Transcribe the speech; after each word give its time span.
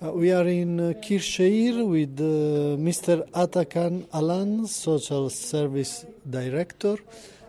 Uh, 0.00 0.12
we 0.12 0.30
are 0.30 0.46
in 0.46 0.78
uh, 0.78 0.92
Kirsehir 1.02 1.84
with 1.84 2.20
uh, 2.20 2.78
Mr. 2.80 3.28
Atakan 3.32 4.06
Alan, 4.14 4.64
Social 4.68 5.28
Service 5.28 6.06
Director, 6.30 6.98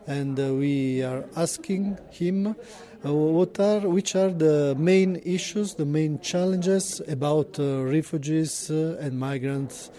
and 0.08 0.40
uh, 0.40 0.56
we 0.56 1.04
are 1.04 1.26
asking 1.36 1.96
him 2.10 2.48
uh, 2.48 3.14
what 3.14 3.60
are 3.60 3.82
which 3.82 4.16
are 4.16 4.32
the 4.32 4.74
main 4.80 5.22
issues, 5.24 5.76
the 5.76 5.86
main 5.86 6.20
challenges 6.22 7.04
about 7.08 7.60
uh, 7.60 7.84
refugees 7.84 8.72
uh, 8.72 8.98
and 9.00 9.20
migrants 9.20 9.92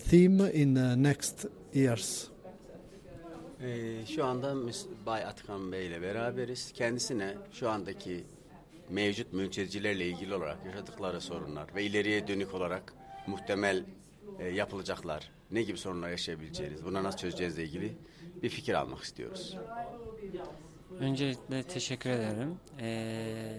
theme 0.00 0.42
in 0.42 0.74
the 0.74 0.96
next 0.96 1.46
years. 1.72 2.28
Şu 4.06 4.24
anda 4.24 4.54
Bay 5.06 5.24
Atakan 5.24 5.72
Bey 5.72 5.86
ile 5.86 6.02
beraberiz. 6.02 6.72
Kendisine 6.72 7.34
şu 7.52 7.68
andaki 7.70 8.24
mevcut 8.90 9.32
mültecilerle 9.32 10.06
ilgili 10.06 10.34
olarak 10.34 10.58
yaşadıkları 10.66 11.20
sorunlar 11.20 11.74
ve 11.74 11.84
ileriye 11.84 12.28
dönük 12.28 12.54
olarak 12.54 12.94
muhtemel 13.26 13.84
e, 14.38 14.48
yapılacaklar, 14.48 15.30
ne 15.50 15.62
gibi 15.62 15.78
sorunlar 15.78 16.10
yaşayabileceğiniz, 16.10 16.84
buna 16.84 17.04
nasıl 17.04 17.18
çözeceğizle 17.18 17.64
ilgili 17.64 17.92
bir 18.42 18.48
fikir 18.48 18.74
almak 18.74 19.02
istiyoruz. 19.02 19.56
Öncelikle 21.00 21.62
teşekkür 21.62 22.10
ederim. 22.10 22.56
Ee, 22.80 23.58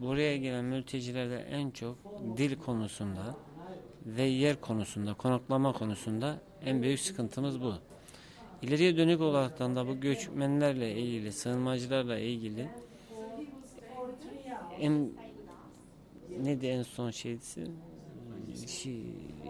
buraya 0.00 0.36
gelen 0.36 0.64
mültecilerde 0.64 1.36
en 1.36 1.70
çok 1.70 1.96
dil 2.36 2.56
konusunda 2.58 3.36
ve 4.06 4.22
yer 4.22 4.60
konusunda, 4.60 5.14
konaklama 5.14 5.72
konusunda 5.72 6.40
en 6.64 6.82
büyük 6.82 7.00
sıkıntımız 7.00 7.60
bu. 7.60 7.74
İleriye 8.62 8.96
dönük 8.96 9.20
olaraktan 9.20 9.76
da 9.76 9.88
bu 9.88 10.00
göçmenlerle 10.00 10.94
ilgili, 10.94 11.32
sığınmacılarla 11.32 12.18
ilgili 12.18 12.68
en 14.80 15.12
neydi 16.42 16.66
en 16.66 16.82
son 16.82 17.10
şeysi? 17.10 17.64
Şey, 18.66 19.02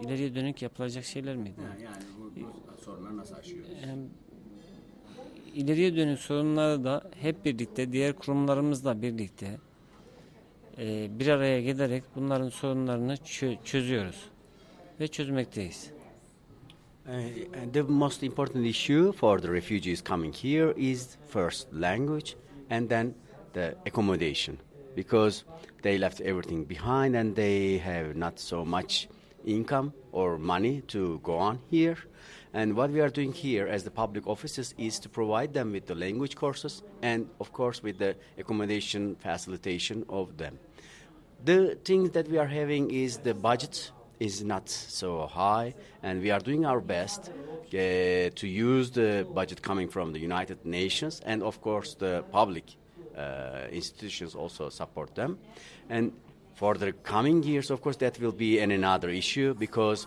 ileriye 0.02 0.35
dönük 0.35 0.63
yapılacak 0.63 1.04
şeyler 1.04 1.37
miydi? 1.37 1.60
Yani 1.85 2.04
bu, 2.18 2.85
sorunları 2.85 3.16
nasıl 3.16 3.35
aşıyoruz? 3.35 3.71
Hem 3.80 3.98
ileriye 5.54 5.96
dönük 5.96 6.18
sorunları 6.18 6.85
da 6.85 7.10
hep 7.21 7.45
birlikte 7.45 7.93
diğer 7.93 8.13
kurumlarımızla 8.13 9.02
birlikte 9.02 9.59
e, 10.79 11.18
bir 11.18 11.29
araya 11.29 11.60
gelerek 11.60 12.04
bunların 12.16 12.48
sorunlarını 12.48 13.15
çö- 13.15 13.65
çözüyoruz 13.65 14.30
ve 15.01 15.09
çözmekteyiz. 15.09 15.91
Uh, 17.07 17.63
and 17.63 17.73
the 17.73 17.82
most 17.82 18.23
important 18.23 18.66
issue 18.66 19.13
for 19.13 19.38
the 19.38 19.48
refugees 19.48 20.04
coming 20.04 20.35
here 20.35 20.74
is 20.76 21.16
first 21.29 21.74
language 21.74 22.35
and 22.71 22.88
then 22.88 23.15
the 23.52 23.76
accommodation 23.87 24.59
because 24.95 25.45
they 25.82 25.98
left 25.98 26.20
everything 26.20 26.65
behind 26.65 27.16
and 27.16 27.34
they 27.37 27.79
have 27.79 28.16
not 28.16 28.38
so 28.38 28.65
much 28.65 29.09
income 29.45 29.92
or 30.12 30.38
money 30.38 30.82
to 30.88 31.20
go 31.23 31.37
on 31.37 31.59
here. 31.70 31.96
And 32.52 32.74
what 32.74 32.90
we 32.90 33.01
are 33.01 33.09
doing 33.09 33.32
here 33.32 33.66
as 33.66 33.84
the 33.84 33.90
public 33.90 34.26
offices 34.26 34.74
is 34.76 34.98
to 35.01 35.09
provide 35.09 35.54
them 35.54 35.73
with 35.73 35.87
the 35.87 35.95
language 35.95 36.34
courses 36.34 36.82
and, 37.01 37.29
of 37.38 37.52
course, 37.52 37.82
with 37.82 37.98
the 37.98 38.16
accommodation 38.38 39.16
facilitation 39.16 40.04
of 40.09 40.37
them. 40.37 40.59
The 41.45 41.79
thing 41.85 42.09
that 42.10 42.29
we 42.29 42.38
are 42.38 42.48
having 42.48 42.90
is 42.90 43.18
the 43.18 43.35
budget 43.35 43.92
is 44.18 44.45
not 44.45 44.68
so 44.68 45.26
high, 45.26 45.74
and 46.02 46.20
we 46.20 46.30
are 46.30 46.40
doing 46.40 46.66
our 46.66 46.80
best 46.80 47.30
uh, 47.30 48.29
to 48.35 48.46
use 48.46 48.90
the 48.90 49.26
budget 49.32 49.62
coming 49.62 49.88
from 49.88 50.12
the 50.12 50.18
United 50.18 50.64
Nations, 50.66 51.23
and 51.24 51.42
of 51.42 51.62
course 51.62 51.95
the 51.95 52.23
public 52.30 52.76
Uh, 53.21 53.66
institutions 53.71 54.35
also 54.35 54.71
support 54.71 55.15
them. 55.15 55.38
And 55.90 56.13
for 56.54 56.74
the 56.74 56.93
coming 56.93 57.43
years, 57.43 57.71
of 57.71 57.82
course, 57.82 57.96
that 57.96 58.18
will 58.21 58.32
be 58.32 58.59
an 58.60 58.71
another 58.71 59.10
issue 59.10 59.54
because 59.54 60.07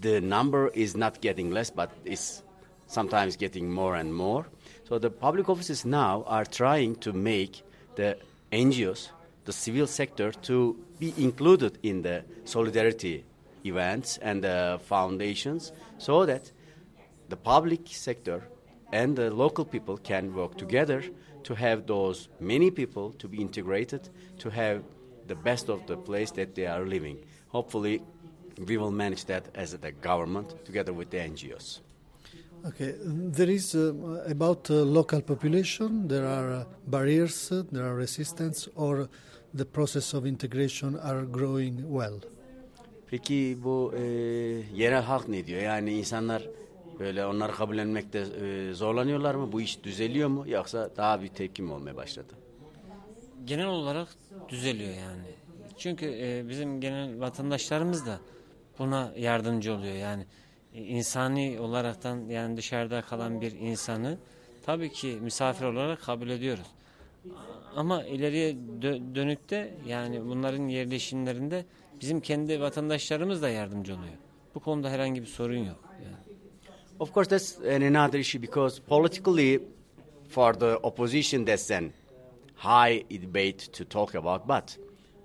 the 0.00 0.20
number 0.20 0.68
is 0.68 0.96
not 0.96 1.20
getting 1.20 1.50
less, 1.50 1.70
but 1.70 1.90
it's 2.04 2.42
sometimes 2.86 3.36
getting 3.36 3.70
more 3.70 3.94
and 3.94 4.12
more. 4.12 4.46
So 4.88 4.98
the 4.98 5.10
public 5.10 5.48
offices 5.48 5.84
now 5.84 6.24
are 6.26 6.44
trying 6.44 6.96
to 6.96 7.12
make 7.12 7.62
the 7.94 8.16
NGOs, 8.50 9.10
the 9.44 9.52
civil 9.52 9.86
sector, 9.86 10.32
to 10.50 10.76
be 10.98 11.14
included 11.16 11.78
in 11.82 12.02
the 12.02 12.24
solidarity 12.44 13.24
events 13.64 14.18
and 14.18 14.42
the 14.42 14.80
foundations, 14.84 15.72
so 15.98 16.26
that 16.26 16.50
the 17.28 17.36
public 17.36 17.82
sector 17.86 18.42
and 18.92 19.14
the 19.16 19.30
local 19.30 19.64
people 19.64 19.96
can 19.98 20.34
work 20.34 20.56
together 20.56 21.04
to 21.44 21.54
have 21.54 21.86
those 21.86 22.28
many 22.40 22.70
people 22.70 23.12
to 23.12 23.28
be 23.28 23.40
integrated, 23.40 24.08
to 24.38 24.50
have 24.50 24.82
the 25.26 25.34
best 25.34 25.68
of 25.68 25.86
the 25.86 25.96
place 25.96 26.30
that 26.32 26.54
they 26.54 26.66
are 26.66 26.84
living. 26.84 27.18
Hopefully, 27.48 28.02
we 28.66 28.76
will 28.76 28.90
manage 28.90 29.24
that 29.26 29.44
as 29.54 29.76
the 29.76 29.92
government 29.92 30.64
together 30.64 30.92
with 30.92 31.10
the 31.10 31.18
NGOs. 31.18 31.80
Okay, 32.66 32.94
there 33.04 33.48
is 33.48 33.74
uh, 33.74 33.94
about 34.28 34.70
uh, 34.70 34.74
local 34.74 35.22
population. 35.22 36.08
There 36.08 36.26
are 36.26 36.52
uh, 36.52 36.64
barriers, 36.86 37.50
uh, 37.50 37.62
there 37.72 37.86
are 37.86 37.94
resistance, 37.94 38.68
or 38.76 39.08
the 39.54 39.64
process 39.64 40.12
of 40.12 40.26
integration 40.26 40.98
are 40.98 41.22
growing 41.22 41.90
well. 41.90 42.20
Peki 43.10 43.56
bu 43.64 43.92
e, 43.96 44.02
yerel 44.74 45.02
halk 45.02 45.28
ne 45.28 45.46
diyor? 45.46 45.60
Yani 45.62 45.98
insanlar 45.98 46.42
böyle 47.00 47.26
onları 47.26 47.52
kabullenmekte 47.52 48.18
e, 48.18 48.72
zorlanıyorlar 48.74 49.34
mı? 49.34 49.52
Bu 49.52 49.60
iş 49.60 49.84
düzeliyor 49.84 50.28
mu? 50.28 50.44
Yoksa 50.48 50.90
daha 50.96 51.22
bir 51.22 51.28
tepki 51.28 51.62
mi 51.62 51.72
olmaya 51.72 51.96
başladı? 51.96 52.32
Genel 53.44 53.66
olarak 53.66 54.08
düzeliyor 54.48 54.90
yani. 54.94 55.22
Çünkü 55.78 56.06
e, 56.06 56.48
bizim 56.48 56.80
genel 56.80 57.20
vatandaşlarımız 57.20 58.06
da 58.06 58.20
buna 58.78 59.12
yardımcı 59.16 59.74
oluyor 59.74 59.94
yani. 59.94 60.26
E, 60.74 60.82
insani 60.82 61.60
olaraktan 61.60 62.28
yani 62.28 62.56
dışarıda 62.56 63.02
kalan 63.02 63.40
bir 63.40 63.52
insanı 63.52 64.18
tabii 64.66 64.92
ki 64.92 65.18
misafir 65.20 65.64
olarak 65.64 66.02
kabul 66.02 66.28
ediyoruz. 66.28 66.66
Ama 67.76 68.04
ileriye 68.04 68.52
dö- 68.80 69.14
dönükte 69.14 69.74
yani 69.86 70.24
bunların 70.24 70.68
yerleşimlerinde 70.68 71.64
bizim 72.00 72.20
kendi 72.20 72.60
vatandaşlarımız 72.60 73.42
da 73.42 73.48
yardımcı 73.48 73.94
oluyor. 73.94 74.14
Bu 74.54 74.60
konuda 74.60 74.90
herhangi 74.90 75.22
bir 75.22 75.26
sorun 75.26 75.56
yok. 75.58 75.84
Yani. 76.04 76.29
Of 77.00 77.12
course, 77.14 77.28
that's 77.28 77.56
an 77.60 77.82
another 77.82 78.18
issue 78.18 78.38
because 78.38 78.78
politically, 78.78 79.60
for 80.28 80.52
the 80.52 80.78
opposition, 80.84 81.46
that's 81.46 81.70
an 81.70 81.94
high 82.56 83.04
debate 83.08 83.70
to 83.72 83.86
talk 83.86 84.14
about. 84.14 84.46
But 84.46 84.76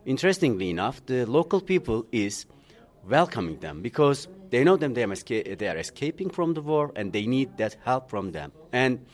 interestingly 0.05 0.69
enough, 0.69 1.05
the 1.05 1.25
local 1.25 1.59
people 1.59 2.05
is 2.13 2.45
welcoming 3.03 3.59
them 3.59 3.81
because 3.81 4.29
they 4.51 4.63
know 4.63 4.77
them 4.77 4.93
they 4.93 5.03
are, 5.03 5.07
esca- 5.07 5.57
they 5.57 5.67
are 5.67 5.75
escaping 5.75 6.29
from 6.29 6.53
the 6.53 6.61
war 6.61 6.93
and 6.95 7.11
they 7.11 7.25
need 7.25 7.57
that 7.57 7.75
help 7.83 8.09
from 8.09 8.31
them. 8.31 8.53
And 8.71 9.05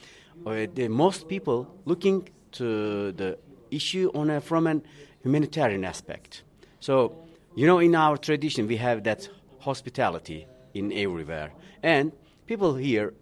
uh, 0.45 0.67
the 0.71 0.87
most 0.87 1.27
people 1.27 1.67
looking 1.85 2.29
to 2.53 3.11
the 3.11 3.39
issue 3.71 4.11
on 4.13 4.29
a, 4.29 4.39
from 4.39 4.67
an 4.67 4.83
humanitarian 5.23 5.83
aspect. 5.83 6.43
So, 6.79 7.25
you 7.55 7.65
know, 7.65 7.79
in 7.79 7.95
our 7.95 8.17
tradition, 8.17 8.67
we 8.67 8.77
have 8.77 9.03
that 9.05 9.27
hospitality 9.59 10.45
in 10.75 10.93
everywhere. 10.93 11.51
And 11.81 12.11
people 12.51 12.75
here, 12.75 13.13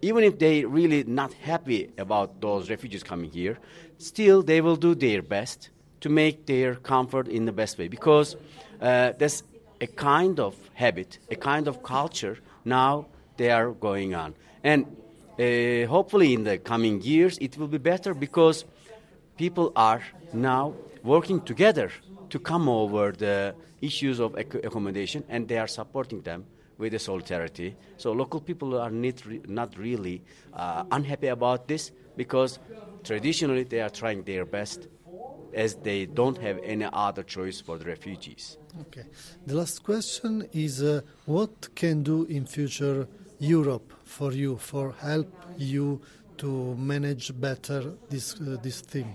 even 0.00 0.22
if 0.22 0.38
they 0.38 0.64
really 0.64 1.02
not 1.02 1.32
happy 1.32 1.90
about 1.98 2.40
those 2.40 2.70
refugees 2.70 3.02
coming 3.02 3.28
here, 3.32 3.58
still 3.98 4.44
they 4.44 4.60
will 4.60 4.76
do 4.76 4.94
their 4.94 5.22
best 5.22 5.70
to 6.02 6.08
make 6.08 6.46
their 6.46 6.76
comfort 6.76 7.26
in 7.26 7.46
the 7.46 7.52
best 7.60 7.78
way 7.78 7.88
because 7.88 8.36
uh, 8.80 9.10
there's 9.18 9.42
a 9.80 9.88
kind 9.88 10.38
of 10.38 10.54
habit, 10.74 11.18
a 11.32 11.34
kind 11.34 11.66
of 11.66 11.82
culture 11.82 12.38
now 12.64 13.06
they 13.38 13.50
are 13.50 13.72
going 13.72 14.14
on. 14.14 14.36
And 14.62 14.80
uh, 14.84 15.88
hopefully 15.88 16.32
in 16.32 16.44
the 16.44 16.58
coming 16.58 17.02
years 17.02 17.38
it 17.38 17.58
will 17.58 17.72
be 17.78 17.78
better 17.78 18.14
because 18.14 18.64
people 19.36 19.72
are 19.74 20.02
now 20.32 20.74
working 21.02 21.40
together 21.40 21.90
to 22.30 22.38
come 22.38 22.68
over 22.68 23.10
the 23.10 23.52
issues 23.80 24.20
of 24.20 24.36
accommodation 24.36 25.24
and 25.28 25.48
they 25.48 25.58
are 25.58 25.66
supporting 25.80 26.20
them 26.20 26.46
with 26.78 26.92
the 26.92 26.98
solidarity. 26.98 27.74
So 27.96 28.12
local 28.12 28.40
people 28.40 28.78
are 28.78 28.90
not, 28.90 29.24
re- 29.26 29.40
not 29.46 29.76
really 29.78 30.22
uh, 30.52 30.84
unhappy 30.90 31.28
about 31.28 31.68
this 31.68 31.92
because 32.16 32.58
traditionally 33.04 33.64
they 33.64 33.80
are 33.80 33.90
trying 33.90 34.22
their 34.24 34.44
best 34.44 34.88
as 35.54 35.74
they 35.76 36.06
don't 36.06 36.38
have 36.38 36.58
any 36.62 36.86
other 36.92 37.22
choice 37.22 37.60
for 37.60 37.78
the 37.78 37.84
refugees. 37.84 38.58
Okay. 38.82 39.04
The 39.46 39.54
last 39.54 39.82
question 39.82 40.48
is 40.52 40.82
uh, 40.82 41.00
what 41.24 41.74
can 41.74 42.02
do 42.02 42.24
in 42.24 42.46
future 42.46 43.08
Europe 43.38 43.92
for 44.04 44.32
you 44.32 44.56
for 44.56 44.94
help 45.00 45.32
you 45.56 46.00
to 46.38 46.74
manage 46.76 47.32
better 47.40 47.94
this 48.10 48.34
uh, 48.40 48.56
this 48.62 48.80
thing? 48.82 49.06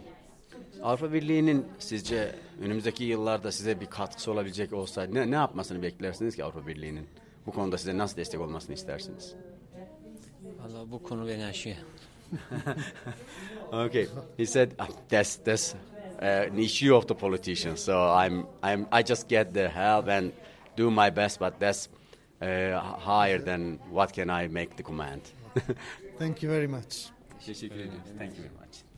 Avrupa 0.84 1.14
Birliği'nin 1.14 1.66
sizce 1.80 2.36
önümüzdeki 2.62 3.04
yıllarda 3.04 3.52
size 3.52 3.82
bir 3.82 3.86
katkısı 3.86 4.32
olabilecek 4.32 4.74
olsaydı 4.74 5.14
ne, 5.14 5.32
ne 5.32 5.36
yapmasını 5.36 5.82
beklersiniz 5.82 6.36
ki 6.36 6.44
Avrupa 6.44 6.68
Birliği'nin? 6.68 7.08
Bu 7.48 7.52
konuda 7.52 7.78
size 7.78 7.98
nasıl 7.98 8.18
destek 8.18 8.42
olmasını 8.42 8.76
istersiniz? 8.76 9.36
Vallahi 10.60 10.92
bu 10.92 11.04
konu 11.04 11.28
beni 11.28 11.46
aşıyor. 11.46 11.78
Okay, 13.72 14.08
he 14.38 14.46
said 14.46 14.72
uh, 14.80 14.88
that's 15.10 15.38
that's 15.38 15.76
uh, 16.22 16.26
an 16.52 16.58
issue 16.58 16.94
of 16.94 17.08
the 17.08 17.14
politicians. 17.14 17.80
So 17.80 17.94
I'm, 17.94 18.46
I'm, 18.64 18.86
I 18.92 19.04
just 19.04 19.30
get 19.30 19.54
the 19.54 19.70
help 19.70 20.10
and 20.10 20.34
do 20.78 20.92
my 20.92 21.16
best, 21.16 21.40
but 21.40 21.54
that's 21.60 21.88
uh, 22.42 22.80
higher 23.00 23.40
than 23.46 23.80
what 23.90 24.14
can 24.14 24.30
I 24.30 24.48
make 24.48 24.76
the 24.76 24.84
command. 24.84 25.22
Thank 26.20 26.44
you 26.44 26.50
very 26.50 26.68
much. 26.68 27.12
Thank 27.40 27.62
you 27.64 28.44
very 28.44 28.52
much. 28.60 28.91